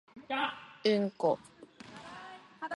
[0.83, 1.37] うんこ